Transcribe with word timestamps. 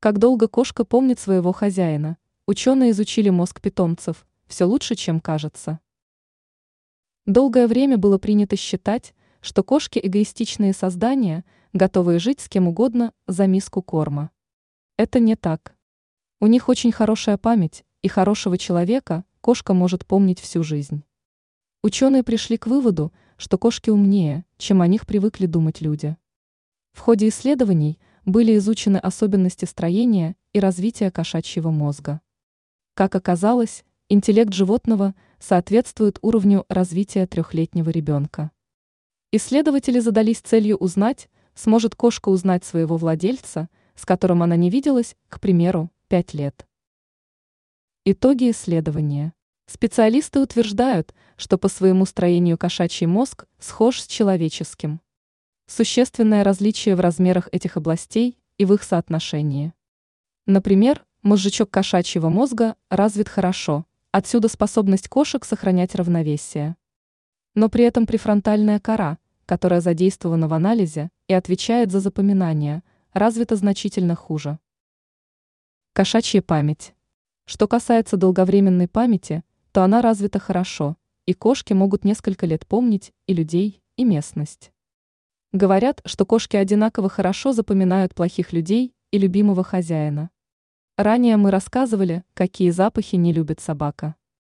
Как 0.00 0.20
долго 0.20 0.46
кошка 0.46 0.84
помнит 0.84 1.18
своего 1.18 1.50
хозяина? 1.50 2.18
Ученые 2.46 2.92
изучили 2.92 3.30
мозг 3.30 3.60
питомцев, 3.60 4.28
все 4.46 4.64
лучше, 4.64 4.94
чем 4.94 5.18
кажется. 5.18 5.80
Долгое 7.26 7.66
время 7.66 7.98
было 7.98 8.16
принято 8.16 8.54
считать, 8.54 9.12
что 9.40 9.64
кошки 9.64 9.98
эгоистичные 10.00 10.72
создания, 10.72 11.44
готовые 11.72 12.20
жить 12.20 12.38
с 12.38 12.48
кем 12.48 12.68
угодно 12.68 13.12
за 13.26 13.48
миску 13.48 13.82
корма. 13.82 14.30
Это 14.96 15.18
не 15.18 15.34
так. 15.34 15.74
У 16.40 16.46
них 16.46 16.68
очень 16.68 16.92
хорошая 16.92 17.36
память, 17.36 17.84
и 18.02 18.06
хорошего 18.06 18.56
человека 18.56 19.24
кошка 19.40 19.74
может 19.74 20.06
помнить 20.06 20.38
всю 20.38 20.62
жизнь. 20.62 21.02
Ученые 21.82 22.22
пришли 22.22 22.56
к 22.56 22.68
выводу, 22.68 23.12
что 23.36 23.58
кошки 23.58 23.90
умнее, 23.90 24.44
чем 24.58 24.80
о 24.80 24.86
них 24.86 25.08
привыкли 25.08 25.46
думать 25.46 25.80
люди. 25.80 26.16
В 26.92 27.00
ходе 27.00 27.26
исследований 27.26 27.98
были 28.28 28.58
изучены 28.58 28.98
особенности 28.98 29.64
строения 29.64 30.36
и 30.52 30.60
развития 30.60 31.10
кошачьего 31.10 31.70
мозга. 31.70 32.20
Как 32.92 33.14
оказалось, 33.14 33.86
интеллект 34.10 34.52
животного 34.52 35.14
соответствует 35.38 36.18
уровню 36.20 36.66
развития 36.68 37.26
трехлетнего 37.26 37.88
ребенка. 37.88 38.50
Исследователи 39.32 39.98
задались 39.98 40.40
целью 40.40 40.76
узнать, 40.76 41.30
сможет 41.54 41.94
кошка 41.94 42.28
узнать 42.28 42.64
своего 42.64 42.98
владельца, 42.98 43.70
с 43.94 44.04
которым 44.04 44.42
она 44.42 44.56
не 44.56 44.68
виделась, 44.68 45.16
к 45.30 45.40
примеру, 45.40 45.90
5 46.08 46.34
лет. 46.34 46.66
Итоги 48.04 48.50
исследования. 48.50 49.32
Специалисты 49.66 50.40
утверждают, 50.40 51.14
что 51.38 51.56
по 51.56 51.68
своему 51.68 52.04
строению 52.04 52.58
кошачий 52.58 53.06
мозг 53.06 53.46
схож 53.58 54.02
с 54.02 54.06
человеческим. 54.06 55.00
Существенное 55.70 56.44
различие 56.44 56.96
в 56.96 57.00
размерах 57.00 57.50
этих 57.52 57.76
областей 57.76 58.38
и 58.56 58.64
в 58.64 58.72
их 58.72 58.82
соотношении. 58.82 59.74
Например, 60.46 61.04
мозжечок 61.20 61.70
кошачьего 61.70 62.30
мозга 62.30 62.74
развит 62.88 63.28
хорошо, 63.28 63.84
отсюда 64.10 64.48
способность 64.48 65.08
кошек 65.08 65.44
сохранять 65.44 65.94
равновесие. 65.94 66.74
Но 67.54 67.68
при 67.68 67.84
этом 67.84 68.06
префронтальная 68.06 68.80
кора, 68.80 69.18
которая 69.44 69.82
задействована 69.82 70.48
в 70.48 70.54
анализе 70.54 71.10
и 71.26 71.34
отвечает 71.34 71.92
за 71.92 72.00
запоминание, 72.00 72.82
развита 73.12 73.54
значительно 73.54 74.14
хуже. 74.14 74.58
Кошачья 75.92 76.40
память. 76.40 76.94
Что 77.44 77.68
касается 77.68 78.16
долговременной 78.16 78.88
памяти, 78.88 79.44
то 79.72 79.82
она 79.82 80.00
развита 80.00 80.38
хорошо, 80.38 80.96
и 81.26 81.34
кошки 81.34 81.74
могут 81.74 82.06
несколько 82.06 82.46
лет 82.46 82.66
помнить 82.66 83.12
и 83.26 83.34
людей, 83.34 83.82
и 83.96 84.04
местность. 84.04 84.72
Говорят, 85.52 86.02
что 86.04 86.26
кошки 86.26 86.56
одинаково 86.56 87.08
хорошо 87.08 87.54
запоминают 87.54 88.14
плохих 88.14 88.52
людей 88.52 88.92
и 89.10 89.18
любимого 89.18 89.64
хозяина. 89.64 90.28
Ранее 90.98 91.38
мы 91.38 91.50
рассказывали, 91.50 92.22
какие 92.34 92.68
запахи 92.68 93.16
не 93.16 93.32
любит 93.32 93.58
собака. 93.58 94.14